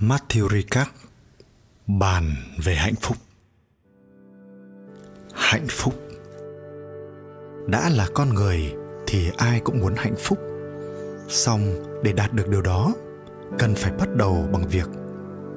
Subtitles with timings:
[0.00, 0.90] Matthew Ricard
[1.86, 2.24] bàn
[2.64, 3.16] về hạnh phúc.
[5.34, 5.94] Hạnh phúc
[7.66, 8.74] đã là con người
[9.06, 10.38] thì ai cũng muốn hạnh phúc.
[11.28, 11.60] Song
[12.04, 12.94] để đạt được điều đó,
[13.58, 14.88] cần phải bắt đầu bằng việc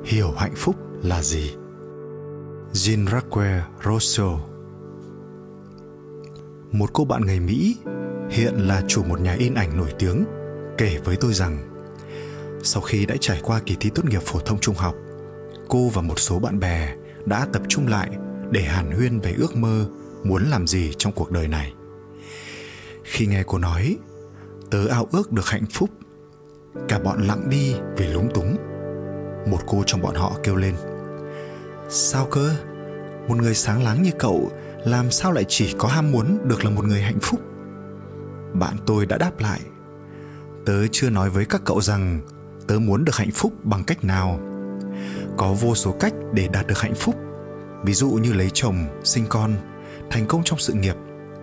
[0.05, 1.55] hiểu hạnh phúc là gì.
[2.73, 4.39] Jean Raquel Rousseau
[6.71, 7.77] Một cô bạn người Mỹ
[8.29, 10.25] hiện là chủ một nhà in ảnh nổi tiếng
[10.77, 11.72] kể với tôi rằng
[12.63, 14.95] sau khi đã trải qua kỳ thi tốt nghiệp phổ thông trung học,
[15.69, 16.95] cô và một số bạn bè
[17.25, 18.09] đã tập trung lại
[18.51, 19.85] để hàn huyên về ước mơ
[20.23, 21.73] muốn làm gì trong cuộc đời này.
[23.03, 23.97] Khi nghe cô nói,
[24.71, 25.89] tớ ao ước được hạnh phúc,
[26.87, 28.57] cả bọn lặng đi vì lúng túng.
[29.47, 30.75] Một cô trong bọn họ kêu lên,
[31.89, 32.55] sao cơ?
[33.27, 34.51] Một người sáng láng như cậu
[34.85, 37.39] làm sao lại chỉ có ham muốn được là một người hạnh phúc?
[38.53, 39.59] Bạn tôi đã đáp lại,
[40.65, 42.21] tớ chưa nói với các cậu rằng
[42.67, 44.39] tớ muốn được hạnh phúc bằng cách nào?
[45.37, 47.15] Có vô số cách để đạt được hạnh phúc.
[47.83, 49.53] Ví dụ như lấy chồng, sinh con,
[50.09, 50.95] thành công trong sự nghiệp,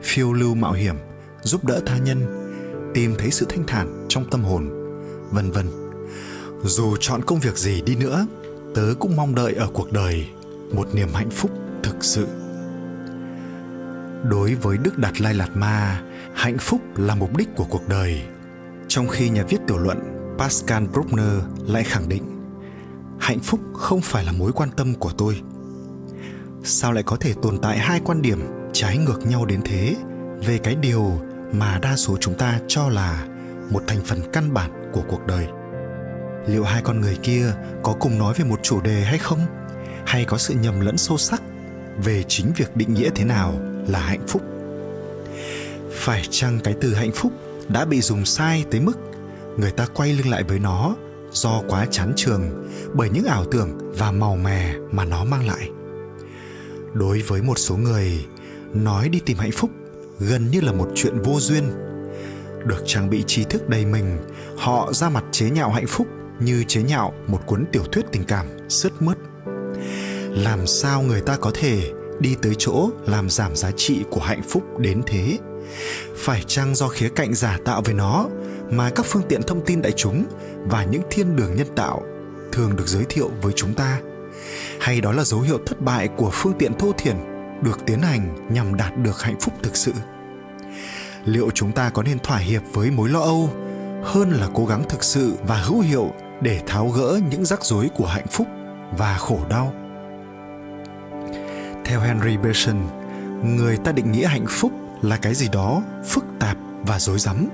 [0.03, 0.97] phiêu lưu mạo hiểm,
[1.43, 2.51] giúp đỡ tha nhân,
[2.95, 4.71] tìm thấy sự thanh thản trong tâm hồn,
[5.31, 5.67] vân vân.
[6.65, 8.27] Dù chọn công việc gì đi nữa,
[8.75, 10.29] tớ cũng mong đợi ở cuộc đời
[10.73, 11.51] một niềm hạnh phúc
[11.83, 12.27] thực sự.
[14.31, 16.03] Đối với đức đạt lai lạt ma,
[16.35, 18.23] hạnh phúc là mục đích của cuộc đời.
[18.89, 22.23] Trong khi nhà viết tiểu luận pascal bruckner lại khẳng định,
[23.21, 25.41] hạnh phúc không phải là mối quan tâm của tôi.
[26.65, 28.41] Sao lại có thể tồn tại hai quan điểm
[28.73, 29.97] trái ngược nhau đến thế
[30.47, 31.21] về cái điều
[31.53, 33.27] mà đa số chúng ta cho là
[33.71, 35.47] một thành phần căn bản của cuộc đời?
[36.47, 39.41] Liệu hai con người kia có cùng nói về một chủ đề hay không?
[40.07, 41.43] Hay có sự nhầm lẫn sâu sắc
[42.05, 43.55] về chính việc định nghĩa thế nào
[43.89, 44.43] là hạnh phúc?
[45.93, 47.33] Phải chăng cái từ hạnh phúc
[47.69, 49.10] đã bị dùng sai tới mức
[49.57, 50.95] người ta quay lưng lại với nó,
[51.33, 55.71] do quá chán trường, bởi những ảo tưởng và màu mè mà nó mang lại.
[56.93, 58.27] Đối với một số người,
[58.75, 59.71] nói đi tìm hạnh phúc
[60.19, 61.65] gần như là một chuyện vô duyên.
[62.67, 64.19] Được trang bị tri thức đầy mình,
[64.57, 66.07] họ ra mặt chế nhạo hạnh phúc
[66.41, 69.19] như chế nhạo một cuốn tiểu thuyết tình cảm sứt mướt.
[70.31, 74.43] Làm sao người ta có thể đi tới chỗ làm giảm giá trị của hạnh
[74.49, 75.39] phúc đến thế?
[76.17, 78.29] Phải chăng do khía cạnh giả tạo về nó
[78.71, 80.25] mà các phương tiện thông tin đại chúng
[80.57, 82.03] và những thiên đường nhân tạo
[82.53, 84.01] thường được giới thiệu với chúng ta.
[84.81, 87.17] Hay đó là dấu hiệu thất bại của phương tiện thô thiển
[87.63, 89.93] được tiến hành nhằm đạt được hạnh phúc thực sự.
[91.25, 93.51] Liệu chúng ta có nên thỏa hiệp với mối lo âu
[94.05, 96.11] hơn là cố gắng thực sự và hữu hiệu
[96.41, 98.47] để tháo gỡ những rắc rối của hạnh phúc
[98.99, 99.73] và khổ đau?
[101.85, 102.77] Theo henry bergson,
[103.57, 107.49] người ta định nghĩa hạnh phúc là cái gì đó phức tạp và rối rắm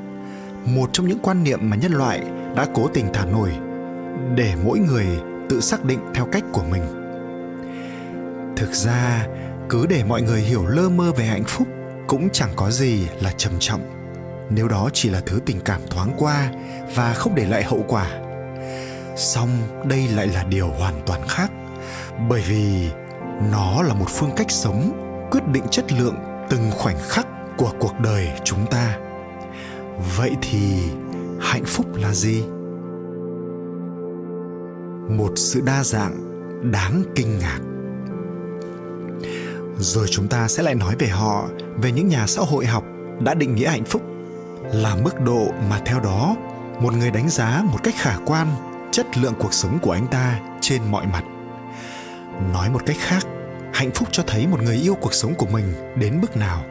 [0.66, 2.22] một trong những quan niệm mà nhân loại
[2.56, 3.50] đã cố tình thả nổi
[4.34, 5.06] để mỗi người
[5.49, 6.82] tự xác định theo cách của mình.
[8.56, 9.27] Thực ra,
[9.69, 11.69] cứ để mọi người hiểu lơ mơ về hạnh phúc
[12.06, 13.81] cũng chẳng có gì là trầm trọng.
[14.50, 16.50] Nếu đó chỉ là thứ tình cảm thoáng qua
[16.94, 18.06] và không để lại hậu quả.
[19.16, 19.48] Song
[19.84, 21.50] đây lại là điều hoàn toàn khác,
[22.28, 22.91] bởi vì
[23.53, 24.93] nó là một phương cách sống
[25.31, 26.16] quyết định chất lượng
[26.50, 28.97] từng khoảnh khắc của cuộc đời chúng ta
[30.17, 30.91] vậy thì
[31.41, 32.45] hạnh phúc là gì?
[35.09, 36.17] Một sự đa dạng,
[36.73, 37.61] đáng kinh ngạc.
[39.79, 41.49] Rồi chúng ta sẽ lại nói về họ,
[41.83, 42.84] về những nhà xã hội học
[43.21, 44.03] đã định nghĩa hạnh phúc
[44.62, 46.37] là mức độ mà theo đó,
[46.81, 48.47] một người đánh giá một cách khả quan
[48.91, 51.23] chất lượng cuộc sống của anh ta trên mọi mặt.
[52.53, 53.27] Nói một cách khác,
[53.73, 55.65] hạnh phúc cho thấy một người yêu cuộc sống của mình
[55.97, 56.63] đến mức nào?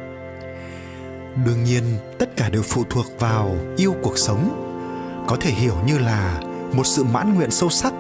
[1.45, 1.83] Đương nhiên,
[2.19, 4.61] tất cả đều phụ thuộc vào yêu cuộc sống.
[5.27, 6.41] Có thể hiểu như là
[6.73, 7.93] một sự mãn nguyện sâu sắc,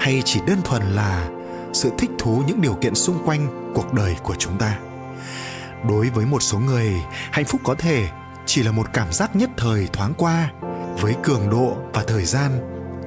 [0.00, 1.28] hay chỉ đơn thuần là
[1.72, 4.78] sự thích thú những điều kiện xung quanh cuộc đời của chúng ta.
[5.88, 6.92] Đối với một số người,
[7.30, 8.08] hạnh phúc có thể
[8.46, 10.52] chỉ là một cảm giác nhất thời thoáng qua,
[11.00, 12.50] với cường độ và thời gian,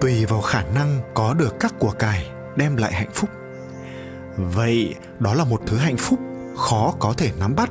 [0.01, 3.29] tùy vào khả năng có được các của cải đem lại hạnh phúc.
[4.37, 6.19] Vậy, đó là một thứ hạnh phúc
[6.57, 7.69] khó có thể nắm bắt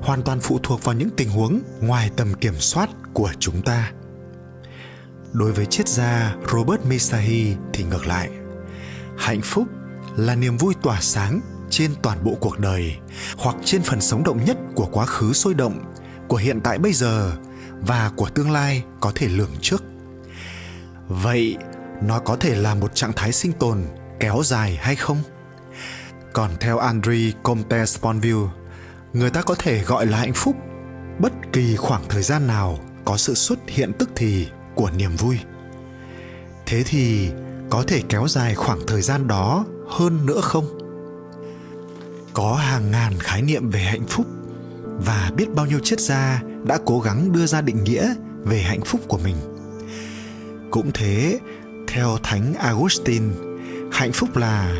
[0.00, 3.92] hoàn toàn phụ thuộc vào những tình huống ngoài tầm kiểm soát của chúng ta.
[5.32, 8.30] Đối với triết gia robert misahi thì ngược lại.
[9.18, 9.68] Hạnh phúc
[10.16, 11.40] là niềm vui tỏa sáng
[11.70, 12.96] trên toàn bộ cuộc đời
[13.38, 15.94] hoặc trên phần sống động nhất của quá khứ sôi động
[16.28, 17.32] của hiện tại bây giờ
[17.80, 19.82] và của tương lai có thể lường trước.
[21.08, 21.56] Vậy
[22.02, 23.84] nó có thể là một trạng thái sinh tồn
[24.20, 25.18] kéo dài hay không?
[26.32, 28.48] Còn theo André Comte Sponville,
[29.14, 30.56] người ta có thể gọi là hạnh phúc.
[31.18, 35.38] Bất kỳ khoảng thời gian nào có sự xuất hiện tức thì của niềm vui.
[36.66, 37.30] Thế thì
[37.70, 40.78] có thể kéo dài khoảng thời gian đó hơn nữa không?
[42.32, 44.26] Có hàng ngàn khái niệm về hạnh phúc
[44.84, 48.14] và biết bao nhiêu triết gia đã cố gắng đưa ra định nghĩa
[48.44, 49.36] về hạnh phúc của mình.
[50.70, 51.38] Cũng thế,
[51.88, 53.34] theo thánh augustine,
[53.92, 54.74] hạnh phúc là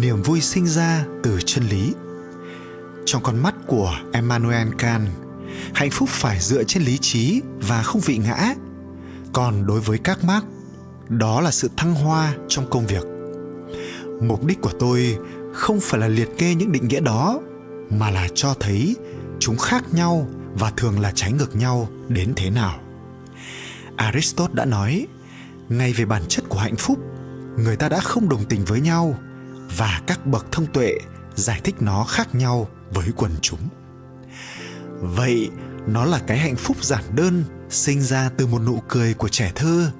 [0.00, 1.92] niềm vui sinh ra từ chân lý
[3.04, 5.08] trong con mắt của emmanuel kant.
[5.74, 8.54] Hạnh phúc phải dựa trên lý trí và không vị ngã.
[9.32, 10.44] Còn đối với các Marx,
[11.08, 13.04] đó là sự thăng hoa trong công việc.
[14.22, 15.18] Mục đích của tôi
[15.52, 17.40] không phải là liệt kê những định nghĩa đó
[17.90, 18.96] mà là cho thấy
[19.38, 22.80] chúng khác nhau và thường là trái ngược nhau đến thế nào.
[23.96, 25.06] Aristotle đã nói
[25.68, 26.98] ngay về bản chất của hạnh phúc
[27.56, 29.18] người ta đã không đồng tình với nhau
[29.76, 30.98] và các bậc thông tuệ
[31.34, 33.68] giải thích nó khác nhau với quần chúng.
[35.00, 35.50] Vậy
[35.86, 39.52] nó là cái hạnh phúc giản đơn sinh ra từ một nụ cười của trẻ
[39.54, 39.90] thơ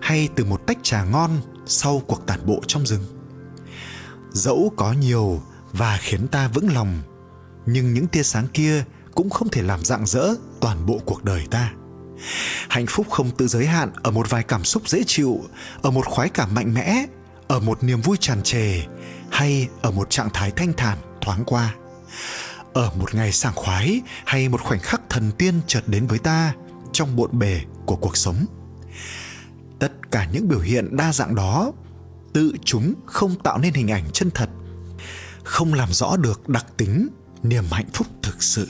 [0.00, 1.30] hay từ một tách trà ngon
[1.66, 3.04] sau cuộc tản bộ trong rừng?
[4.32, 5.42] Dẫu có nhiều
[5.72, 7.02] và khiến ta vững lòng,
[7.66, 8.84] nhưng những tia sáng kia
[9.14, 11.72] cũng không thể làm rạng rỡ toàn bộ cuộc đời ta.
[12.68, 15.40] Hạnh phúc không tự giới hạn ở một vài cảm xúc dễ chịu,
[15.82, 17.06] ở một khoái cảm mạnh mẽ,
[17.48, 18.82] ở một niềm vui tràn trề
[19.30, 21.74] hay ở một trạng thái thanh thản thoáng qua
[22.74, 26.54] ở một ngày sảng khoái hay một khoảnh khắc thần tiên chợt đến với ta
[26.92, 28.46] trong bộn bề của cuộc sống.
[29.78, 31.72] Tất cả những biểu hiện đa dạng đó
[32.32, 34.50] tự chúng không tạo nên hình ảnh chân thật
[35.44, 37.08] không làm rõ được đặc tính
[37.42, 38.68] niềm hạnh phúc thực sự.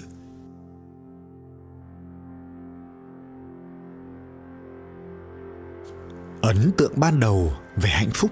[6.42, 8.30] Ấn tượng ban đầu về hạnh phúc.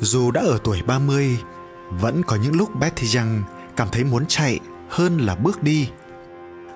[0.00, 1.38] Dù đã ở tuổi 30,
[1.90, 3.42] vẫn có những lúc Betty Young
[3.76, 5.88] cảm thấy muốn chạy hơn là bước đi.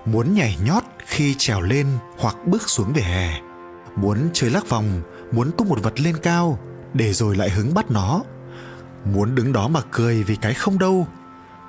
[0.05, 1.87] Muốn nhảy nhót khi trèo lên
[2.19, 3.41] hoặc bước xuống vỉa hè.
[3.97, 5.03] Muốn chơi lắc vòng,
[5.33, 6.59] muốn tung một vật lên cao
[6.95, 8.23] để rồi lại hứng bắt nó.
[9.05, 11.07] Muốn đứng đó mà cười vì cái không đâu,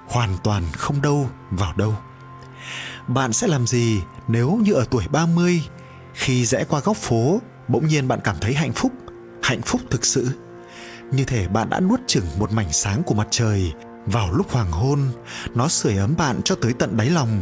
[0.07, 1.95] hoàn toàn không đâu vào đâu.
[3.07, 5.63] Bạn sẽ làm gì nếu như ở tuổi 30
[6.13, 8.91] khi rẽ qua góc phố bỗng nhiên bạn cảm thấy hạnh phúc,
[9.43, 10.31] hạnh phúc thực sự?
[11.11, 13.73] Như thể bạn đã nuốt chửng một mảnh sáng của mặt trời.
[14.05, 14.99] Vào lúc hoàng hôn,
[15.55, 17.41] nó sưởi ấm bạn cho tới tận đáy lòng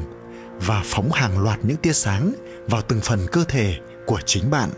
[0.60, 2.34] và phóng hàng loạt những tia sáng
[2.68, 4.70] vào từng phần cơ thể của chính bạn,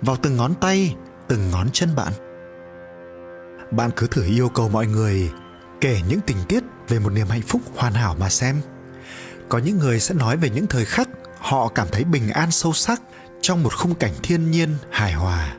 [0.00, 0.94] vào từng ngón tay,
[1.28, 2.12] từng ngón chân bạn.
[3.70, 5.30] Bạn cứ thử yêu cầu mọi người
[5.80, 8.60] kể những tình tiết về một niềm hạnh phúc hoàn hảo mà xem.
[9.48, 11.08] Có những người sẽ nói về những thời khắc
[11.38, 13.02] họ cảm thấy bình an sâu sắc
[13.40, 15.56] trong một khung cảnh thiên nhiên hài hòa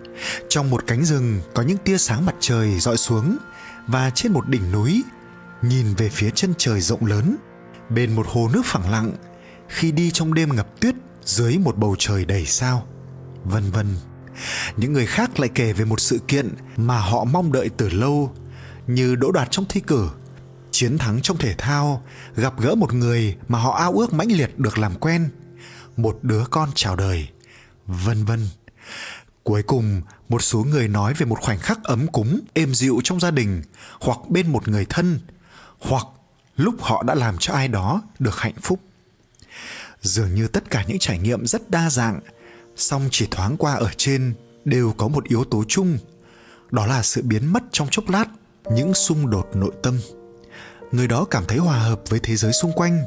[0.50, 3.38] trong một cánh rừng có những tia sáng mặt trời dọi xuống
[3.88, 5.04] và trên một đỉnh núi,
[5.62, 7.38] nhìn về phía chân trời rộng lớn,
[7.90, 9.12] bên một hồ nước phẳng lặng,
[9.68, 10.96] khi đi trong đêm ngập tuyết
[11.26, 12.88] dưới một bầu trời đầy sao,
[13.44, 13.88] vân vân.
[14.78, 18.36] Những người khác lại kể về một sự kiện mà họ mong đợi từ lâu,
[18.88, 20.10] như đỗ đạt trong thi cử,
[20.72, 22.04] chiến thắng trong thể thao,
[22.36, 25.30] gặp gỡ một người mà họ ao ước mãnh liệt được làm quen,
[25.98, 27.28] một đứa con chào đời,
[27.88, 28.48] vân vân.
[29.44, 33.20] Cuối cùng, một số người nói về một khoảnh khắc ấm cúng, êm dịu trong
[33.20, 33.64] gia đình,
[34.00, 35.20] hoặc bên một người thân,
[35.80, 36.06] hoặc
[36.56, 38.80] lúc họ đã làm cho ai đó được hạnh phúc.
[40.02, 42.20] Dường như tất cả những trải nghiệm rất đa dạng,
[42.76, 44.34] song chỉ thoáng qua ở trên
[44.66, 45.98] đều có một yếu tố chung,
[46.72, 48.26] đó là sự biến mất trong chốc lát
[48.72, 50.00] những xung đột nội tâm.
[50.92, 53.04] Người đó cảm thấy hòa hợp với thế giới xung quanh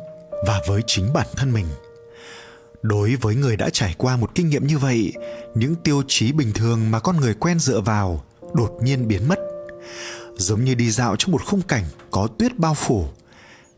[0.47, 1.67] và với chính bản thân mình
[2.85, 5.13] đối với người đã trải qua một kinh nghiệm như vậy,
[5.55, 8.25] những tiêu chí bình thường mà con người quen dựa vào
[8.55, 9.39] đột nhiên biến mất.
[10.37, 13.09] Giống như đi dạo trong một khung cảnh có tuyết bao phủ,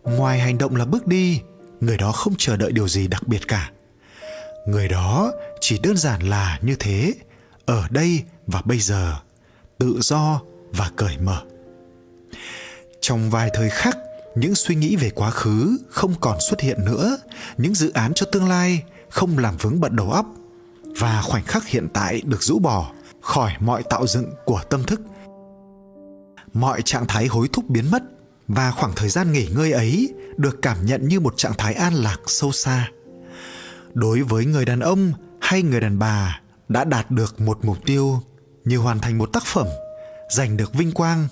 [0.02, 1.40] ngoài hành động là bước đi,
[1.80, 3.70] người đó không chờ đợi điều gì đặc biệt cả.
[4.68, 7.14] Người đó chỉ đơn giản là như thế,
[7.66, 9.14] ở đây và bây giờ,
[9.78, 11.42] tự do và cởi mở.
[13.00, 13.98] Trong vài thời khắc,
[14.34, 17.18] những suy nghĩ về quá khứ không còn xuất hiện nữa,
[17.58, 18.82] những dự án cho tương lai
[19.16, 20.26] không làm vướng bận đầu óc
[21.00, 25.00] và khoảnh khắc hiện tại được rũ bỏ khỏi mọi tạo dựng của tâm thức.
[26.52, 28.02] Mọi trạng thái hối thúc biến mất
[28.48, 31.94] và khoảng thời gian nghỉ ngơi ấy được cảm nhận như một trạng thái an
[31.94, 32.88] lạc sâu xa.
[33.94, 38.20] Đối với người đàn ông hay người đàn bà đã đạt được một mục tiêu
[38.64, 39.66] như hoàn thành một tác phẩm,
[40.30, 41.28] giành được vinh quang,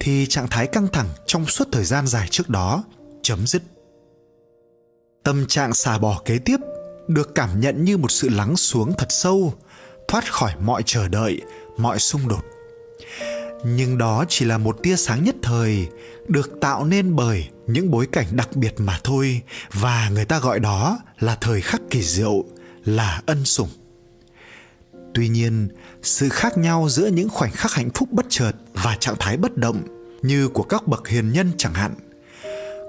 [0.00, 2.84] thì trạng thái căng thẳng trong suốt thời gian dài trước đó
[3.22, 3.62] chấm dứt.
[5.24, 6.56] Tâm trạng xả bỏ kế tiếp
[7.08, 9.54] được cảm nhận như một sự lắng xuống thật sâu,
[10.08, 11.40] thoát khỏi mọi chờ đợi,
[11.76, 12.44] mọi xung đột.
[13.64, 15.86] Nhưng đó chỉ là một tia sáng nhất thời,
[16.28, 19.40] được tạo nên bởi những bối cảnh đặc biệt mà thôi,
[19.72, 22.44] và người ta gọi đó là thời khắc kỳ diệu,
[22.84, 23.68] là ân sủng.
[25.14, 25.68] Tuy nhiên,
[26.02, 29.56] sự khác nhau giữa những khoảnh khắc hạnh phúc bất chợt và trạng thái bất
[29.56, 29.82] động,
[30.22, 31.94] như của các bậc hiền nhân chẳng hạn,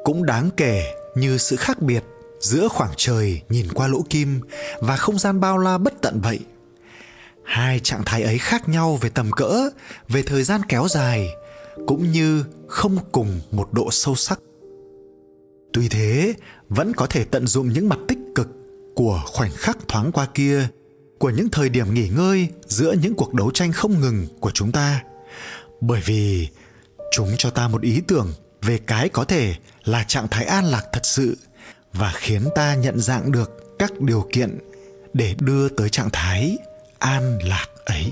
[0.03, 2.03] cũng đáng kể như sự khác biệt
[2.39, 4.41] giữa khoảng trời nhìn qua lỗ kim
[4.79, 6.39] và không gian bao la bất tận vậy.
[7.45, 9.69] Hai trạng thái ấy khác nhau về tầm cỡ,
[10.07, 11.29] về thời gian kéo dài,
[11.87, 14.39] cũng như không cùng một độ sâu sắc.
[15.73, 16.33] Tuy thế,
[16.69, 18.47] vẫn có thể tận dụng những mặt tích cực
[18.95, 20.67] của khoảnh khắc thoáng qua kia,
[21.19, 24.71] của những thời điểm nghỉ ngơi giữa những cuộc đấu tranh không ngừng của chúng
[24.71, 25.03] ta.
[25.81, 26.47] Bởi vì
[27.11, 30.83] chúng cho ta một ý tưởng về cái có thể là trạng thái an lạc
[30.93, 31.37] thật sự
[31.97, 34.59] và khiến ta nhận dạng được các điều kiện
[35.13, 36.57] để đưa tới trạng thái
[36.99, 38.11] an lạc ấy.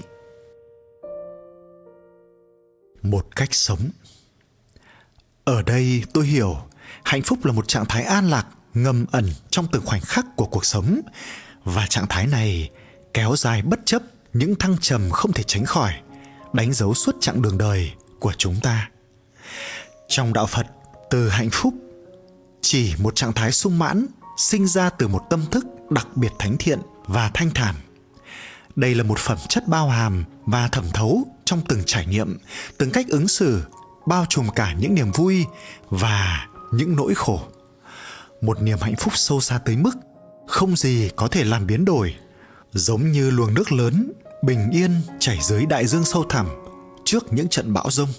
[3.02, 3.90] Một cách sống.
[5.44, 6.58] Ở đây tôi hiểu
[7.04, 10.46] hạnh phúc là một trạng thái an lạc, ngầm ẩn trong từng khoảnh khắc của
[10.46, 11.02] cuộc sống.
[11.64, 12.70] Và trạng thái này
[13.14, 14.02] kéo dài bất chấp
[14.34, 15.94] những thăng trầm không thể tránh khỏi,
[16.54, 18.90] đánh dấu suốt chặng đường đời của chúng ta.
[20.08, 20.66] Trong đạo phật,
[21.10, 21.74] từ hạnh phúc
[22.68, 24.06] chỉ một trạng thái sung mãn,
[24.38, 27.76] sinh ra từ một tâm thức đặc biệt thánh thiện và thanh thản.
[28.76, 32.38] Đây là một phẩm chất bao hàm và thẩm thấu trong từng trải nghiệm,
[32.78, 33.62] từng cách ứng xử,
[34.08, 35.46] bao trùm cả những niềm vui
[35.90, 37.40] và những nỗi khổ.
[38.42, 39.94] Một niềm hạnh phúc sâu xa tới mức
[40.48, 42.16] không gì có thể làm biến đổi,
[42.72, 44.12] giống như luồng nước lớn
[44.44, 46.48] bình yên chảy dưới đại dương sâu thẳm
[47.06, 48.10] trước những trận bão rông.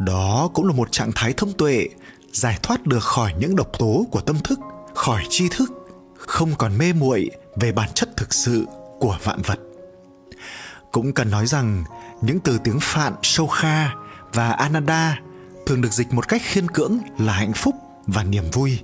[0.00, 1.88] Đó cũng là một trạng thái thông tuệ
[2.32, 4.58] giải thoát được khỏi những độc tố của tâm thức,
[4.94, 5.72] khỏi tri thức,
[6.16, 8.64] không còn mê muội về bản chất thực sự
[9.00, 9.58] của vạn vật.
[10.92, 11.84] Cũng cần nói rằng,
[12.22, 13.90] những từ tiếng phạn, sâu kha
[14.32, 15.20] và ananda
[15.66, 17.74] thường được dịch một cách khiên cưỡng là hạnh phúc
[18.06, 18.78] và niềm vui.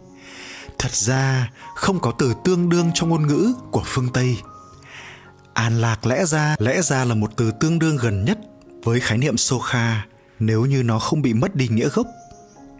[0.79, 4.37] Thật ra, không có từ tương đương trong ngôn ngữ của phương tây.
[5.55, 8.39] An lạc lẽ ra lẽ ra là một từ tương đương gần nhất
[8.85, 10.07] với khái niệm sokha
[10.39, 12.07] nếu như nó không bị mất đi nghĩa gốc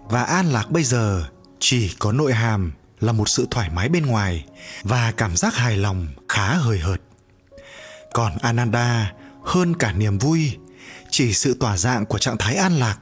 [0.09, 1.25] và an lạc bây giờ
[1.59, 4.45] chỉ có nội hàm là một sự thoải mái bên ngoài
[4.83, 7.01] và cảm giác hài lòng khá hời hợt.
[8.13, 9.13] Còn ananda
[9.45, 10.57] hơn cả niềm vui,
[11.11, 12.99] chỉ sự tỏa dạng của trạng thái an lạc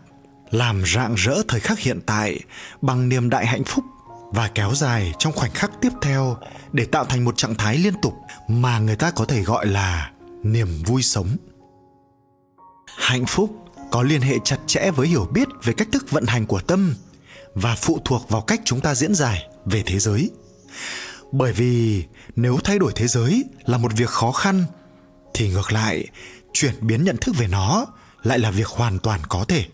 [0.50, 2.40] làm rạng rỡ thời khắc hiện tại
[2.82, 3.84] bằng niềm đại hạnh phúc
[4.30, 6.36] và kéo dài trong khoảnh khắc tiếp theo
[6.72, 8.14] để tạo thành một trạng thái liên tục
[8.48, 10.10] mà người ta có thể gọi là
[10.42, 11.36] niềm vui sống.
[12.96, 13.63] Hạnh phúc
[13.94, 16.94] có liên hệ chặt chẽ với hiểu biết về cách thức vận hành của tâm
[17.54, 20.30] và phụ thuộc vào cách chúng ta diễn giải về thế giới.
[21.32, 22.04] Bởi vì
[22.36, 24.64] nếu thay đổi thế giới là một việc khó khăn,
[25.34, 26.06] thì ngược lại,
[26.52, 27.86] chuyển biến nhận thức về nó
[28.22, 29.64] lại là việc hoàn toàn có thể.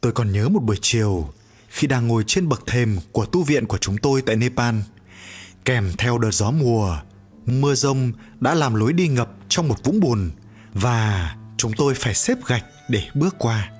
[0.00, 1.32] Tôi còn nhớ một buổi chiều,
[1.68, 4.74] khi đang ngồi trên bậc thềm của tu viện của chúng tôi tại nepal,
[5.64, 6.96] kèm theo đợt gió mùa,
[7.46, 10.30] mưa rông đã làm lối đi ngập trong một vũng bùn
[10.74, 13.70] và chúng tôi phải xếp gạch để bước qua.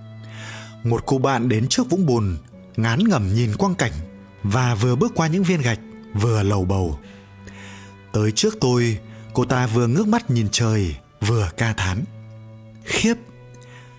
[0.84, 2.38] Một cô bạn đến trước vũng bùn,
[2.76, 3.92] ngán ngẩm nhìn quang cảnh
[4.42, 5.78] và vừa bước qua những viên gạch,
[6.14, 6.98] vừa lầu bầu.
[8.12, 8.98] Tới trước tôi,
[9.32, 12.04] cô ta vừa ngước mắt nhìn trời, vừa ca thán.
[12.84, 13.14] Khiếp,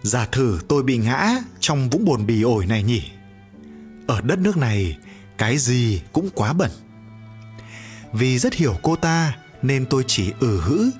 [0.04, 3.04] giả thử tôi bị ngã trong vũng bồn bì ổi này nhỉ?
[4.08, 4.98] Ở đất nước này,
[5.38, 6.72] cái gì cũng quá bẩn.
[8.14, 10.92] Vì rất hiểu cô ta nên tôi chỉ ừ hữ,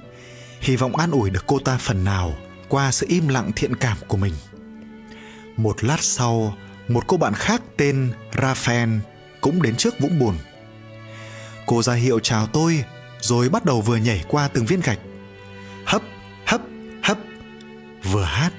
[0.62, 2.34] hy vọng an ủi được cô ta phần nào
[2.72, 4.34] qua sự im lặng thiện cảm của mình
[5.58, 9.00] một lát sau một cô bạn khác tên Rafael
[9.42, 10.36] cũng đến trước vũng bùn.
[11.66, 12.84] Cô ra hiệu chào tôi
[13.20, 15.00] rồi bắt đầu vừa nhảy qua từng viên gạch.
[15.86, 16.02] Hấp,
[16.46, 16.62] hấp,
[17.04, 17.18] hấp,
[18.04, 18.54] vừa hát.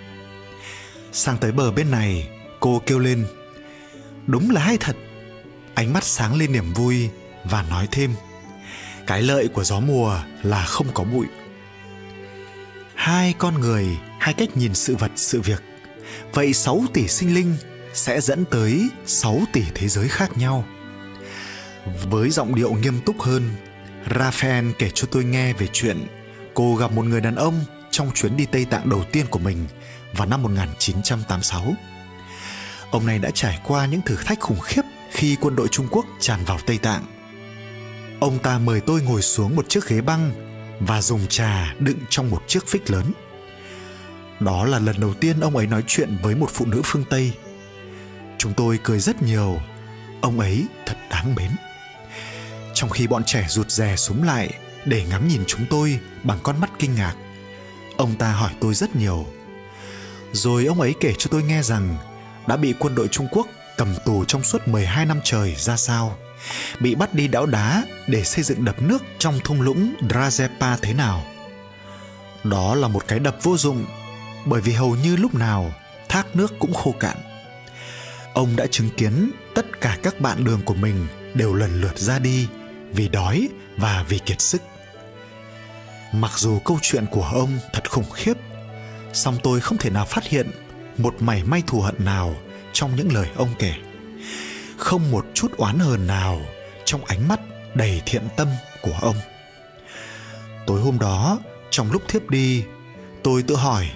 [1.13, 2.29] Sang tới bờ bên này,
[2.61, 3.27] cô kêu lên.
[4.27, 4.97] Đúng là hay thật.
[5.75, 7.09] Ánh mắt sáng lên niềm vui
[7.45, 8.15] và nói thêm.
[9.07, 11.27] Cái lợi của gió mùa là không có bụi.
[13.03, 13.87] Hai con người,
[14.19, 15.63] hai cách nhìn sự vật, sự việc.
[16.33, 17.57] Vậy 6 tỷ sinh linh
[17.95, 20.65] sẽ dẫn tới 6 tỷ thế giới khác nhau.
[22.11, 23.51] Với giọng điệu nghiêm túc hơn,
[24.15, 26.07] Raphael kể cho tôi nghe về chuyện
[26.55, 29.67] cô gặp một người đàn ông trong chuyến đi Tây Tạng đầu tiên của mình
[30.13, 31.75] vào năm 1986.
[32.91, 36.07] Ông này đã trải qua những thử thách khủng khiếp khi quân đội Trung Quốc
[36.21, 37.05] tràn vào Tây Tạng.
[38.21, 40.52] Ông ta mời tôi ngồi xuống một chiếc ghế băng
[40.87, 43.13] và dùng trà đựng trong một chiếc phích lớn.
[44.41, 47.33] Đó là lần đầu tiên ông ấy nói chuyện với một phụ nữ phương Tây
[48.43, 49.61] Chúng tôi cười rất nhiều.
[50.21, 51.51] Ông ấy thật đáng mến.
[52.75, 54.51] Trong khi bọn trẻ rụt rè súng lại
[54.85, 57.15] để ngắm nhìn chúng tôi bằng con mắt kinh ngạc,
[57.97, 59.27] ông ta hỏi tôi rất nhiều.
[60.33, 61.97] Rồi ông ấy kể cho tôi nghe rằng
[62.47, 63.47] đã bị quân đội Trung Quốc
[63.77, 66.19] cầm tù trong suốt 12 năm trời ra sao,
[66.81, 70.95] bị bắt đi đảo đá để xây dựng đập nước trong thung lũng Drazepa thế
[70.95, 71.25] nào.
[72.45, 73.85] đó là một cái đập vô dụng,
[74.45, 75.73] bởi vì hầu như lúc nào,
[76.09, 77.17] thác nước cũng khô cạn.
[78.35, 82.19] Ông đã chứng kiến tất cả các bạn đường của mình đều lần lượt ra
[82.19, 82.49] đi
[82.93, 84.63] vì đói và vì kiệt sức.
[86.13, 88.35] Mặc dù câu chuyện của ông thật khủng khiếp,
[89.13, 90.51] song tôi không thể nào phát hiện
[90.99, 92.37] một mảy may thù hận nào
[92.73, 93.73] trong những lời ông kể
[94.83, 96.41] không một chút oán hờn nào
[96.85, 97.41] trong ánh mắt
[97.75, 98.49] đầy thiện tâm
[98.83, 99.17] của ông.
[100.67, 101.39] Tối hôm đó,
[101.71, 102.65] trong lúc thiếp đi,
[103.23, 103.91] tôi tự hỏi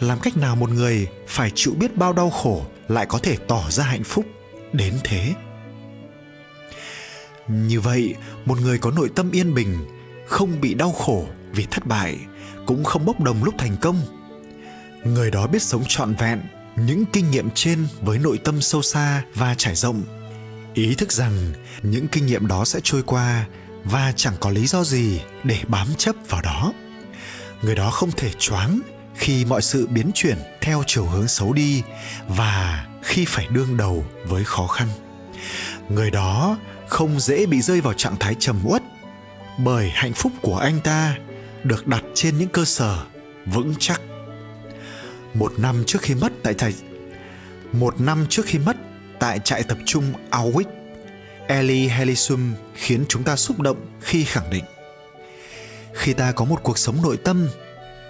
[0.00, 3.70] làm cách nào một người phải chịu biết bao đau khổ lại có thể tỏ
[3.70, 4.24] ra hạnh phúc
[4.72, 5.34] đến thế.
[7.48, 9.78] Như vậy, một người có nội tâm yên bình,
[10.26, 12.18] không bị đau khổ vì thất bại,
[12.66, 14.00] cũng không bốc đồng lúc thành công.
[15.04, 16.40] Người đó biết sống trọn vẹn
[16.76, 20.19] những kinh nghiệm trên với nội tâm sâu xa và trải rộng
[20.74, 23.46] ý thức rằng những kinh nghiệm đó sẽ trôi qua
[23.84, 26.72] và chẳng có lý do gì để bám chấp vào đó.
[27.62, 28.80] Người đó không thể choáng
[29.14, 31.82] khi mọi sự biến chuyển theo chiều hướng xấu đi
[32.28, 34.88] và khi phải đương đầu với khó khăn.
[35.88, 36.58] Người đó
[36.88, 38.82] không dễ bị rơi vào trạng thái trầm uất
[39.58, 41.16] bởi hạnh phúc của anh ta
[41.64, 43.04] được đặt trên những cơ sở
[43.46, 44.00] vững chắc.
[45.34, 46.74] Một năm trước khi mất tại thầy,
[47.72, 48.76] một năm trước khi mất
[49.20, 50.64] tại trại tập trung Auschwitz
[51.48, 54.64] Eli Helisum khiến chúng ta xúc động khi khẳng định,
[55.94, 57.48] khi ta có một cuộc sống nội tâm,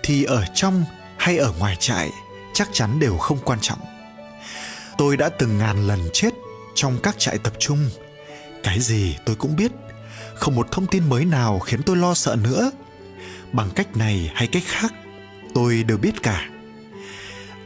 [0.03, 0.85] thì ở trong
[1.17, 2.11] hay ở ngoài trại
[2.55, 3.79] chắc chắn đều không quan trọng.
[4.99, 6.31] Tôi đã từng ngàn lần chết
[6.75, 7.91] trong các trại tập trung.
[8.63, 9.73] Cái gì tôi cũng biết,
[10.35, 12.71] không một thông tin mới nào khiến tôi lo sợ nữa.
[13.53, 14.95] Bằng cách này hay cách khác,
[15.55, 16.49] tôi đều biết cả.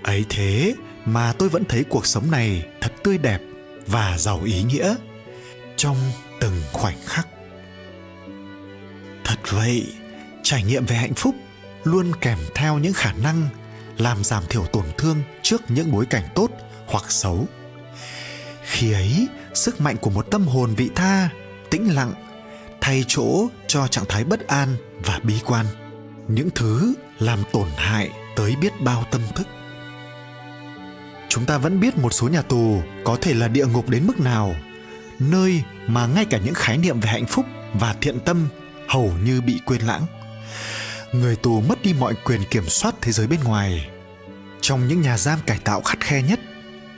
[0.02, 0.74] Ấy thế
[1.04, 3.40] mà tôi vẫn thấy cuộc sống này thật tươi đẹp
[3.86, 4.94] và giàu ý nghĩa
[5.76, 5.96] trong
[6.40, 7.26] từng khoảnh khắc.
[9.24, 9.92] Thật vậy,
[10.42, 11.34] trải nghiệm về hạnh phúc
[11.84, 13.48] luôn kèm theo những khả năng
[13.98, 16.50] làm giảm thiểu tổn thương trước những bối cảnh tốt
[16.86, 17.46] hoặc xấu.
[18.64, 21.28] Khi ấy, sức mạnh của một tâm hồn vị tha,
[21.70, 22.12] tĩnh lặng,
[22.80, 25.66] thay chỗ cho trạng thái bất an và bi quan,
[26.28, 29.46] những thứ làm tổn hại tới biết bao tâm thức
[31.34, 34.20] chúng ta vẫn biết một số nhà tù có thể là địa ngục đến mức
[34.20, 34.54] nào,
[35.18, 38.48] nơi mà ngay cả những khái niệm về hạnh phúc và thiện tâm
[38.88, 40.06] hầu như bị quên lãng.
[41.12, 43.88] Người tù mất đi mọi quyền kiểm soát thế giới bên ngoài.
[44.60, 46.40] Trong những nhà giam cải tạo khắt khe nhất,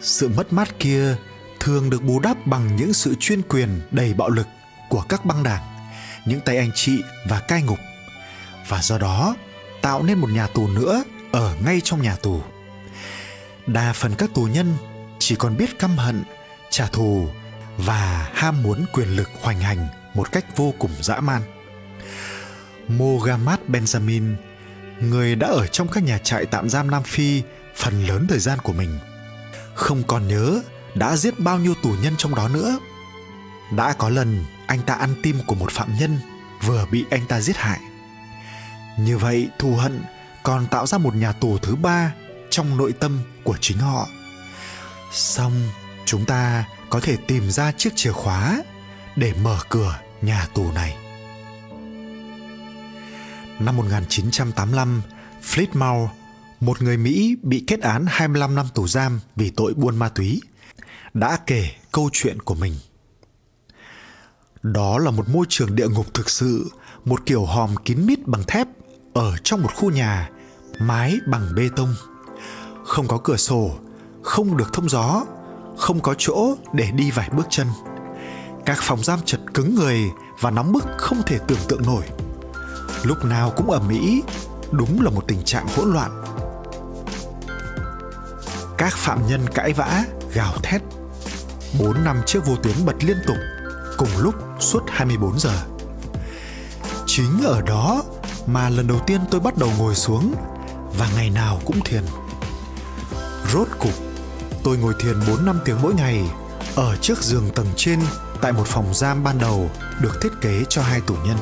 [0.01, 1.17] sự mất mát kia
[1.61, 4.47] thường được bù đắp bằng những sự chuyên quyền đầy bạo lực
[4.89, 5.63] của các băng đảng,
[6.27, 7.79] những tay anh chị và cai ngục.
[8.69, 9.37] Và do đó,
[9.83, 12.43] tạo nên một nhà tù nữa ở ngay trong nhà tù
[13.67, 14.77] đa phần các tù nhân
[15.19, 16.25] chỉ còn biết căm hận,
[16.71, 17.29] trả thù
[17.77, 21.43] và ham muốn quyền lực hoành hành một cách vô cùng dã man.
[22.89, 24.35] Mogamat Benjamin,
[25.01, 27.43] người đã ở trong các nhà trại tạm giam Nam Phi
[27.75, 28.99] phần lớn thời gian của mình,
[29.75, 30.61] không còn nhớ
[30.95, 32.79] đã giết bao nhiêu tù nhân trong đó nữa.
[33.77, 36.19] Đã có lần anh ta ăn tim của một phạm nhân
[36.65, 37.81] vừa bị anh ta giết hại.
[38.99, 40.03] Như vậy thù hận
[40.43, 42.13] còn tạo ra một nhà tù thứ ba
[42.51, 44.09] trong nội tâm của chính họ
[45.13, 45.53] xong
[46.05, 48.63] chúng ta có thể tìm ra chiếc chìa khóa
[49.17, 50.97] để mở cửa nhà tù này.
[53.61, 55.03] Năm 1985,
[55.43, 56.09] Flitmore,
[56.61, 60.41] một người Mỹ bị kết án 25 năm tù giam vì tội buôn ma túy,
[61.15, 62.75] đã kể câu chuyện của mình.
[64.63, 66.71] Đó là một môi trường địa ngục thực sự,
[67.05, 68.69] một kiểu hòm kín mít bằng thép
[69.15, 70.31] ở trong một khu nhà
[70.79, 71.95] mái bằng bê tông.
[72.97, 73.71] Không có cửa sổ,
[74.23, 75.25] không được thông gió,
[75.79, 77.67] không có chỗ để đi vài bước chân.
[78.65, 82.03] Các phòng giam chật cứng người và nóng bức không thể tưởng tượng nổi.
[83.03, 84.23] Lúc nào cũng ở mỹ
[84.71, 86.25] đúng là một tình trạng hỗn loạn.
[88.79, 90.05] Các phạm nhân cãi vã,
[90.35, 90.83] gào thét.
[91.81, 93.39] Bốn năm chiếc vô tuyến bật liên tục,
[93.97, 95.63] cùng lúc suốt 24 giờ.
[97.07, 98.03] Chính ở đó
[98.47, 100.35] mà lần đầu tiên tôi bắt đầu ngồi xuống
[100.99, 102.03] và ngày nào cũng thiền.
[103.57, 103.93] Rốt cục,
[104.65, 106.25] tôi ngồi thiền 4 năm tiếng mỗi ngày
[106.75, 108.01] ở trước giường tầng trên
[108.41, 111.37] tại một phòng giam ban đầu được thiết kế cho hai tù nhân.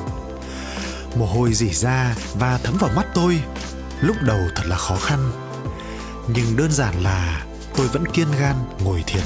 [1.16, 3.42] Mồ hôi rỉ ra và thấm vào mắt tôi.
[4.00, 5.32] Lúc đầu thật là khó khăn.
[6.28, 7.44] Nhưng đơn giản là
[7.76, 9.24] tôi vẫn kiên gan ngồi thiền.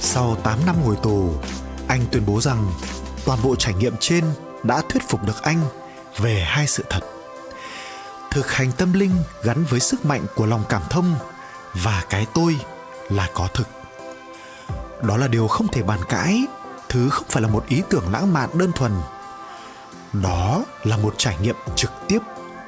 [0.00, 1.34] Sau 8 năm ngồi tù,
[1.88, 2.72] anh tuyên bố rằng
[3.24, 4.24] toàn bộ trải nghiệm trên
[4.62, 5.60] đã thuyết phục được anh
[6.18, 7.00] về hai sự thật
[8.34, 11.14] thực hành tâm linh gắn với sức mạnh của lòng cảm thông
[11.74, 12.56] và cái tôi
[13.08, 13.68] là có thực.
[15.02, 16.46] Đó là điều không thể bàn cãi,
[16.88, 18.92] thứ không phải là một ý tưởng lãng mạn đơn thuần.
[20.12, 22.18] Đó là một trải nghiệm trực tiếp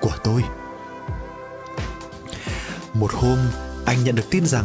[0.01, 0.45] của tôi.
[2.95, 3.39] Một hôm,
[3.87, 4.65] anh nhận được tin rằng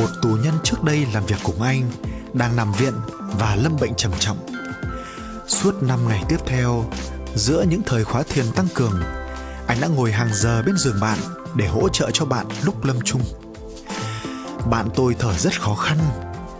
[0.00, 1.90] một tù nhân trước đây làm việc cùng anh
[2.32, 2.94] đang nằm viện
[3.38, 4.46] và lâm bệnh trầm trọng.
[5.46, 6.84] Suốt 5 ngày tiếp theo,
[7.34, 9.02] giữa những thời khóa thiền tăng cường,
[9.66, 11.18] anh đã ngồi hàng giờ bên giường bạn
[11.56, 13.22] để hỗ trợ cho bạn lúc lâm chung
[14.70, 15.98] bạn tôi thở rất khó khăn,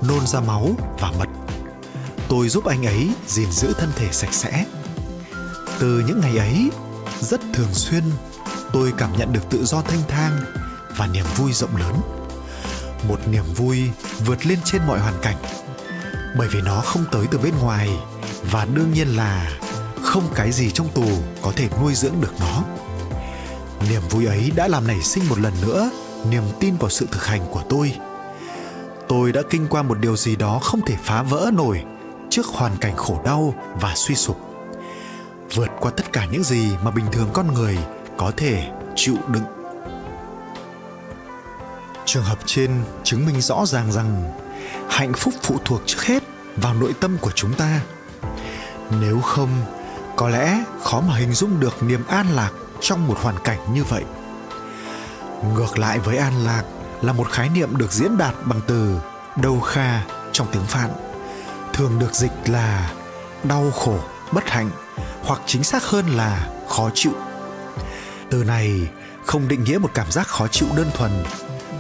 [0.03, 1.29] nôn ra máu và mật.
[2.29, 4.65] Tôi giúp anh ấy gìn giữ thân thể sạch sẽ.
[5.79, 6.71] Từ những ngày ấy,
[7.21, 8.03] rất thường xuyên,
[8.73, 10.41] tôi cảm nhận được tự do thanh thang
[10.97, 12.01] và niềm vui rộng lớn.
[13.09, 13.91] Một niềm vui
[14.27, 15.37] vượt lên trên mọi hoàn cảnh.
[16.39, 17.91] Bởi vì nó không tới từ bên ngoài
[18.51, 19.53] và đương nhiên là
[20.03, 21.07] không cái gì trong tù
[21.43, 22.63] có thể nuôi dưỡng được nó.
[23.91, 25.91] Niềm vui ấy đã làm nảy sinh một lần nữa
[26.31, 27.95] niềm tin vào sự thực hành của tôi.
[29.09, 31.85] Tôi đã kinh qua một điều gì đó không thể phá vỡ nổi
[32.31, 34.41] trước hoàn cảnh khổ đau và suy sụp.
[35.55, 37.79] Vượt qua tất cả những gì mà bình thường con người
[38.17, 39.45] có thể chịu đựng.
[42.05, 42.71] Trường hợp trên
[43.05, 44.33] chứng minh rõ ràng rằng
[44.89, 46.23] hạnh phúc phụ thuộc trước hết
[46.57, 47.81] vào nội tâm của chúng ta.
[49.01, 49.49] Nếu không,
[50.17, 53.85] có lẽ khó mà hình dung được niềm an lạc trong một hoàn cảnh như
[53.85, 54.05] vậy
[55.55, 56.63] ngược lại với an lạc
[57.03, 58.97] là một khái niệm được diễn đạt bằng từ
[59.43, 60.91] đau kha trong tiếng phạn.
[61.73, 62.93] Thường được dịch là
[63.45, 63.99] đau khổ,
[64.33, 64.71] bất hạnh
[65.23, 67.13] hoặc chính xác hơn là khó chịu
[68.35, 68.89] từ này,
[69.25, 71.11] không định nghĩa một cảm giác khó chịu đơn thuần,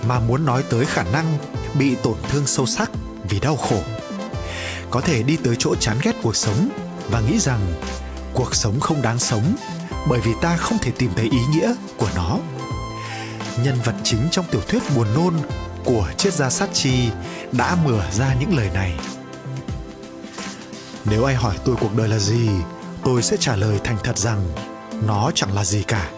[0.09, 1.39] mà muốn nói tới khả năng
[1.79, 2.91] bị tổn thương sâu sắc
[3.29, 3.83] vì đau khổ.
[4.91, 6.69] Có thể đi tới chỗ chán ghét cuộc sống
[7.11, 7.61] và nghĩ rằng,
[8.35, 9.55] cuộc sống không đáng sống,
[10.09, 12.39] bởi vì ta không thể tìm thấy ý nghĩa của nó
[13.63, 15.35] nhân vật chính trong tiểu thuyết buồn nôn
[15.85, 17.09] của triết gia sát chi
[17.53, 18.95] đã mửa ra những lời này.
[21.05, 22.49] Nếu ai hỏi tôi cuộc đời là gì,
[23.05, 24.41] tôi sẽ trả lời thành thật rằng
[25.07, 26.11] nó chẳng là gì cả,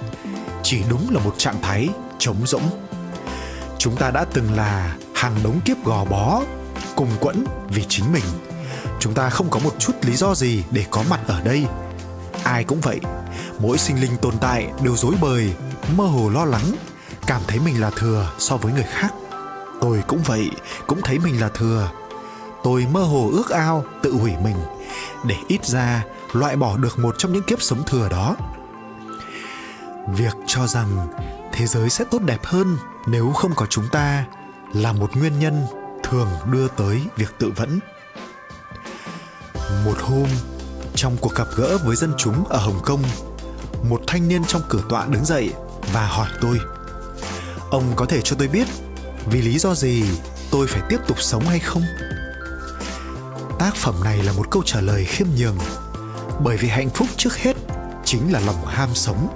[0.62, 2.70] chỉ đúng là một trạng thái trống rỗng.
[3.78, 6.42] Chúng ta đã từng là hàng đống kiếp gò bó,
[6.96, 8.24] cùng quẫn vì chính mình.
[9.00, 11.66] Chúng ta không có một chút lý do gì để có mặt ở đây.
[12.44, 13.00] Ai cũng vậy,
[13.58, 15.52] mỗi sinh linh tồn tại đều dối bời,
[15.96, 16.72] mơ hồ lo lắng
[17.26, 19.14] cảm thấy mình là thừa so với người khác.
[19.80, 20.50] Tôi cũng vậy,
[20.86, 21.90] cũng thấy mình là thừa.
[22.64, 24.56] Tôi mơ hồ ước ao, tự hủy mình,
[25.24, 28.36] để ít ra loại bỏ được một trong những kiếp sống thừa đó.
[30.08, 31.08] Việc cho rằng
[31.52, 34.24] thế giới sẽ tốt đẹp hơn nếu không có chúng ta
[34.72, 35.66] là một nguyên nhân
[36.02, 37.78] thường đưa tới việc tự vẫn.
[39.84, 40.26] Một hôm,
[40.94, 43.02] trong cuộc gặp gỡ với dân chúng ở hồng kông,
[43.90, 45.52] một thanh niên trong cửa tọa đứng dậy
[45.92, 46.58] và hỏi tôi
[47.76, 48.66] ông có thể cho tôi biết
[49.30, 50.04] vì lý do gì
[50.50, 51.82] tôi phải tiếp tục sống hay không?
[53.58, 55.58] Tác phẩm này là một câu trả lời khiêm nhường,
[56.40, 57.56] bởi vì hạnh phúc trước hết
[58.04, 59.28] chính là lòng ham sống.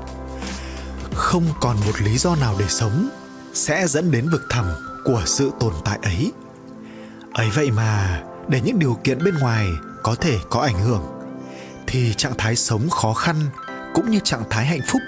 [1.15, 3.09] Không còn một lý do nào để sống
[3.55, 4.67] sẽ dẫn đến vực thẳm
[5.05, 6.33] của sự tồn tại ấy.
[7.33, 9.67] Ấy vậy mà, để những điều kiện bên ngoài
[10.03, 11.03] có thể có ảnh hưởng,
[11.87, 13.37] thì trạng thái sống khó khăn
[13.95, 15.01] cũng như trạng thái hạnh phúc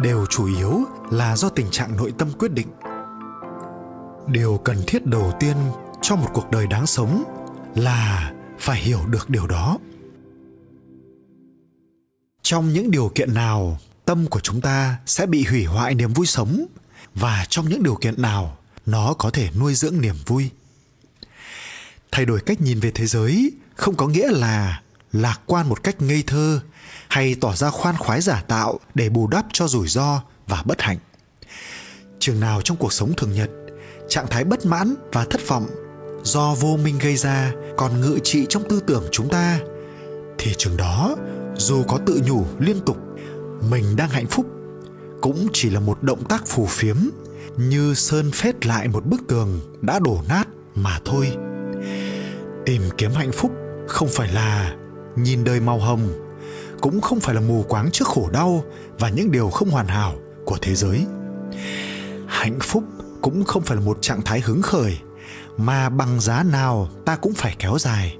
[0.00, 2.68] đều chủ yếu là do tình trạng nội tâm quyết định.
[4.26, 5.56] Điều cần thiết đầu tiên
[6.02, 7.24] cho một cuộc đời đáng sống
[7.74, 9.78] là phải hiểu được điều đó.
[12.42, 16.26] Trong những điều kiện nào, tâm của chúng ta sẽ bị hủy hoại niềm vui
[16.26, 16.66] sống,
[17.14, 20.50] và trong những điều kiện nào, nó có thể nuôi dưỡng niềm vui?
[22.12, 26.02] Thay đổi cách nhìn về thế giới không có nghĩa là lạc quan một cách
[26.02, 26.60] ngây thơ
[27.14, 30.82] hay tỏ ra khoan khoái giả tạo để bù đắp cho rủi ro và bất
[30.82, 30.98] hạnh.
[32.18, 33.50] Chừng nào trong cuộc sống thường nhật,
[34.08, 35.66] trạng thái bất mãn và thất vọng
[36.22, 39.58] do vô minh gây ra còn ngự trị trong tư tưởng chúng ta,
[40.38, 41.16] thì chừng đó,
[41.56, 42.96] dù có tự nhủ liên tục,
[43.70, 44.46] mình đang hạnh phúc
[45.22, 46.96] cũng chỉ là một động tác phù phiếm
[47.56, 51.36] như sơn phết lại một bức tường đã đổ nát mà thôi.
[52.66, 53.52] Tìm kiếm hạnh phúc
[53.88, 54.76] không phải là
[55.16, 56.23] nhìn đời màu hồng
[56.84, 58.64] cũng không phải là mù quáng trước khổ đau
[58.98, 61.06] và những điều không hoàn hảo của thế giới.
[62.26, 62.84] Hạnh phúc
[63.22, 64.98] cũng không phải là một trạng thái hứng khởi,
[65.56, 68.16] mà bằng giá nào ta cũng phải kéo dài.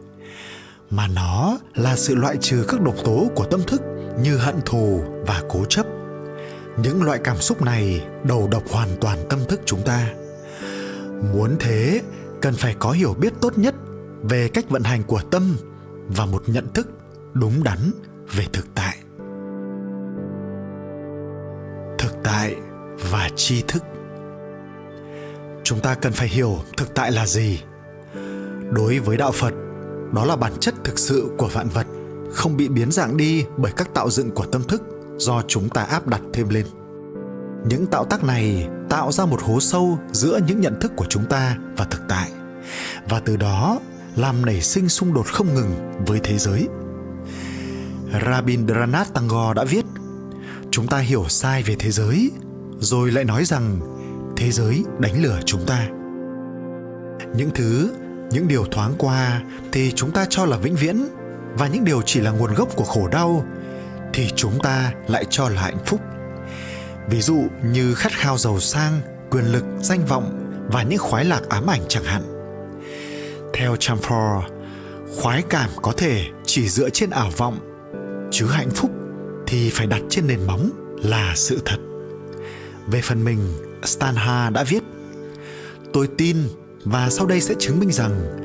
[0.90, 3.83] Mà nó là sự loại trừ các độc tố của tâm thức
[4.20, 5.87] như hận thù và cố chấp.
[6.77, 10.09] Những loại cảm xúc này đầu độc hoàn toàn tâm thức chúng ta.
[11.35, 12.00] Muốn thế,
[12.40, 13.74] cần phải có hiểu biết tốt nhất
[14.22, 15.57] về cách vận hành của tâm
[16.09, 16.88] và một nhận thức
[17.33, 17.79] đúng đắn
[18.32, 18.96] về thực tại.
[21.98, 22.54] Thực tại
[23.10, 23.82] và tri thức.
[25.64, 27.62] Chúng ta cần phải hiểu thực tại là gì.
[28.70, 29.54] Đối với đạo phật,
[30.12, 31.87] đó là bản chất thực sự của vạn vật,
[32.32, 34.82] không bị biến dạng đi bởi các tạo dựng của tâm thức
[35.16, 36.66] do chúng ta áp đặt thêm lên.
[37.68, 41.24] Những tạo tác này tạo ra một hố sâu giữa những nhận thức của chúng
[41.24, 42.30] ta và thực tại,
[43.08, 43.80] và từ đó
[44.16, 46.68] làm nảy sinh xung đột không ngừng với thế giới
[48.20, 49.85] rabindranath tagore đã viết,
[50.70, 52.31] chúng ta hiểu sai về thế giới,
[52.79, 53.81] rồi lại nói rằng
[54.37, 55.88] thế giới đánh lừa chúng ta.
[57.37, 57.92] Những thứ,
[58.31, 61.09] những điều thoáng qua thì chúng ta cho là vĩnh viễn,
[61.59, 63.44] và những điều chỉ là nguồn gốc của khổ đau
[64.12, 66.00] thì chúng ta lại cho là hạnh phúc.
[67.09, 69.00] Ví dụ như khát khao giàu sang,
[69.31, 70.40] quyền lực, danh vọng
[70.72, 72.22] và những khoái lạc ám ảnh chẳng hạn.
[73.55, 74.42] Theo chamfor
[75.20, 77.73] khoái cảm có thể chỉ dựa trên ảo vọng
[78.36, 78.90] chứ hạnh phúc
[79.46, 80.70] thì phải đặt trên nền móng
[81.02, 81.76] là sự thật.
[82.86, 83.38] Về phần mình,
[83.82, 84.82] stanha đã viết,
[85.92, 86.36] tôi tin
[86.84, 88.40] và sau đây sẽ chứng minh rằng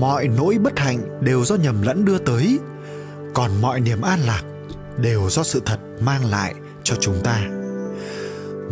[0.00, 2.58] mọi nỗi bất hạnh đều do nhầm lẫn đưa tới,
[3.34, 4.42] còn mọi niềm an lạc
[4.98, 7.48] đều do sự thật mang lại cho chúng ta.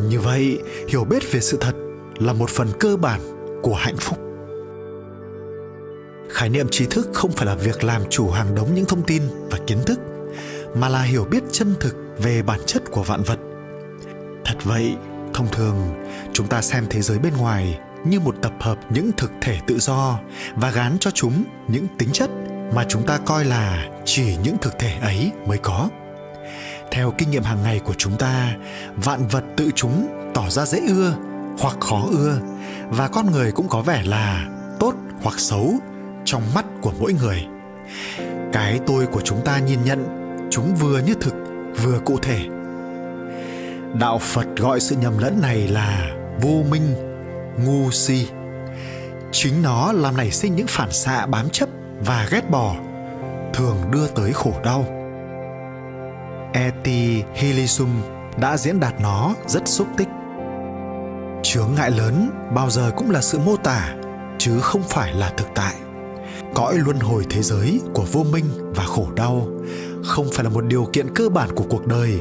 [0.09, 1.75] Như vậy, hiểu biết về sự thật
[2.19, 3.21] là một phần cơ bản
[3.63, 4.19] của hạnh phúc.
[6.31, 9.23] Khái niệm trí thức không phải là việc làm chủ hàng đống những thông tin
[9.51, 9.99] và kiến thức
[10.75, 13.39] mà là hiểu biết chân thực về bản chất của vạn vật.
[14.45, 14.97] Thật vậy,
[15.35, 15.77] thông thường,
[16.33, 19.79] chúng ta xem thế giới bên ngoài như một tập hợp những thực thể tự
[19.79, 20.19] do
[20.55, 22.31] và gán cho chúng những tính chất
[22.75, 25.89] mà chúng ta coi là chỉ những thực thể ấy mới có.
[26.91, 28.57] Theo kinh nghiệm hàng ngày của chúng ta,
[28.97, 31.15] vạn vật tự chúng tỏ ra dễ ưa
[31.59, 32.39] hoặc khó ưa
[32.89, 34.49] và con người cũng có vẻ là
[34.81, 35.75] tốt hoặc xấu
[36.25, 37.47] trong mắt của mỗi người.
[38.53, 40.20] Cái tôi của chúng ta nhìn nhận
[40.51, 41.35] chúng vừa như thực,
[41.83, 42.41] vừa cụ thể.
[44.01, 46.11] Đạo phật gọi sự nhầm lẫn này là
[46.41, 46.95] vô minh,
[47.65, 48.27] ngu si.
[49.33, 51.69] Chính nó làm nảy sinh những phản xạ bám chấp
[52.07, 52.77] và ghét bỏ,
[53.53, 54.85] thường đưa tới khổ đau.
[56.53, 58.03] Eti hilisum
[58.41, 60.09] đã diễn đạt nó rất xúc tích.
[61.43, 63.95] Chướng ngại lớn bao giờ cũng là sự mô tả,
[64.39, 65.75] chứ không phải là thực tại.
[66.55, 69.47] Cõi luân hồi thế giới của vô minh và khổ đau
[70.05, 72.21] không phải là một điều kiện cơ bản của cuộc đời.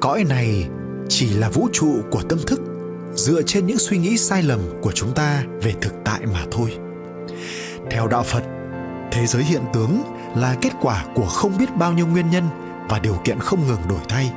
[0.00, 0.68] Cõi này
[1.08, 2.60] chỉ là vũ trụ của tâm thức,
[3.14, 6.76] dựa trên những suy nghĩ sai lầm của chúng ta về thực tại mà thôi.
[7.90, 8.42] Theo đạo phật,
[9.12, 10.02] thế giới hiện tướng
[10.36, 12.44] là kết quả của không biết bao nhiêu nguyên nhân
[12.88, 14.32] và điều kiện không ngừng đổi thay.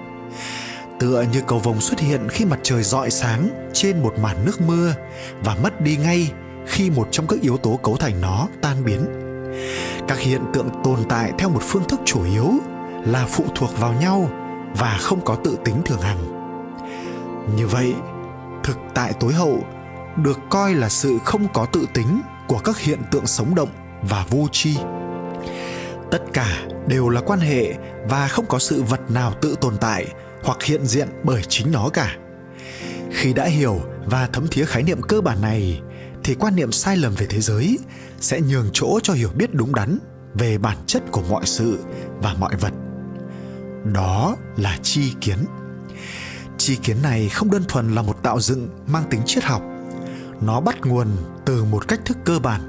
[1.00, 4.62] Tựa như cầu vồng xuất hiện khi mặt trời rọi sáng trên một màn nước
[4.62, 4.94] mưa
[5.44, 6.32] và mất đi ngay
[6.66, 9.06] khi một trong các yếu tố cấu thành nó tan biến
[10.12, 12.50] các hiện tượng tồn tại theo một phương thức chủ yếu
[13.06, 14.30] là phụ thuộc vào nhau
[14.76, 16.18] và không có tự tính thường hằng.
[17.56, 17.94] Như vậy,
[18.64, 19.64] thực tại tối hậu
[20.18, 23.70] được coi là sự không có tự tính của các hiện tượng sống động
[24.02, 24.78] và vô tri.
[26.12, 27.74] Tất cả đều là quan hệ
[28.10, 30.08] và không có sự vật nào tự tồn tại
[30.44, 32.16] hoặc hiện diện bởi chính nó cả.
[33.12, 35.82] Khi đã hiểu và thấm thía khái niệm cơ bản này
[36.24, 37.80] thì quan niệm sai lầm về thế giới
[38.20, 39.98] sẽ nhường chỗ cho hiểu biết đúng đắn
[40.34, 41.80] về bản chất của mọi sự
[42.22, 42.74] và mọi vật.
[43.94, 45.38] Đó là chi kiến.
[46.58, 49.62] Chi kiến này không đơn thuần là một tạo dựng mang tính triết học.
[50.42, 51.08] Nó bắt nguồn
[51.46, 52.62] từ một cách thức cơ bản,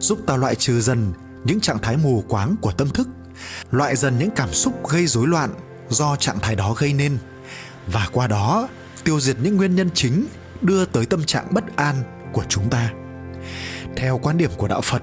[0.00, 1.12] giúp ta loại trừ dần
[1.44, 3.08] những trạng thái mù quáng của tâm thức,
[3.70, 5.50] loại dần những cảm xúc gây rối loạn
[5.88, 7.18] do trạng thái đó gây nên,
[7.86, 8.68] và qua đó
[9.04, 10.26] tiêu diệt những nguyên nhân chính
[10.62, 12.02] đưa tới tâm trạng bất an
[12.34, 12.92] của chúng ta.
[13.96, 15.02] Theo quan điểm của đạo phật,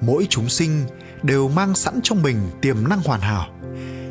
[0.00, 0.80] mỗi chúng sinh
[1.22, 3.48] đều mang sẵn trong mình tiềm năng hoàn hảo,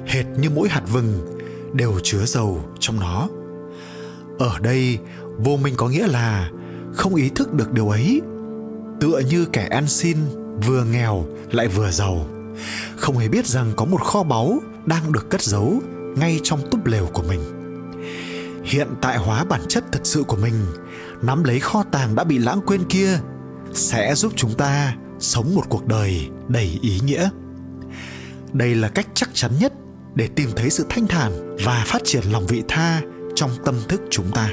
[0.05, 1.37] hệt như mỗi hạt vừng
[1.73, 3.29] đều chứa dầu trong nó.
[4.39, 4.97] Ở đây,
[5.37, 6.49] vô minh có nghĩa là
[6.93, 8.21] không ý thức được điều ấy.
[8.99, 10.17] Tựa như kẻ ăn xin
[10.67, 12.27] vừa nghèo lại vừa giàu,
[12.97, 15.81] không hề biết rằng có một kho báu đang được cất giấu
[16.17, 17.60] ngay trong túp lều của mình
[18.63, 20.53] hiện tại hóa bản chất thật sự của mình,
[21.21, 23.19] nắm lấy kho tàng đã bị lãng quên kia,
[23.73, 27.29] sẽ giúp chúng ta sống một cuộc đời đầy ý nghĩa.
[28.53, 29.73] Đây là cách chắc chắn nhất
[30.15, 33.01] để tìm thấy sự thanh thản và phát triển lòng vị tha
[33.35, 34.49] trong tâm thức chúng ta.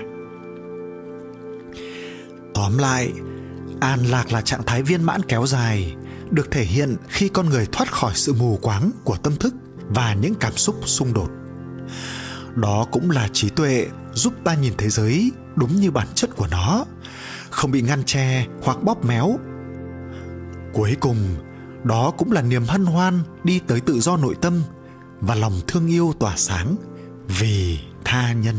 [2.54, 3.12] Tóm lại,
[3.80, 5.96] an lạc là trạng thái viên mãn kéo dài,
[6.30, 9.54] được thể hiện khi con người thoát khỏi sự mù quáng của tâm thức
[9.88, 11.30] và những cảm xúc xung đột
[12.60, 16.46] đó cũng là trí tuệ, giúp ta nhìn thế giới đúng như bản chất của
[16.50, 16.84] nó.
[17.50, 19.38] Không bị ngăn che hoặc bóp méo.
[20.72, 21.16] Cuối cùng,
[21.84, 24.62] đó cũng là niềm hân hoan đi tới tự do nội tâm
[25.20, 26.76] và lòng thương yêu tỏa sáng
[27.40, 28.56] vì tha nhân.